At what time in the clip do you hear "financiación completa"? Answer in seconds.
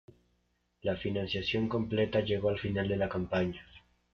0.95-2.21